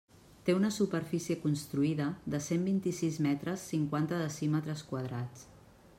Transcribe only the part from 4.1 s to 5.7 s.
decímetres quadrats.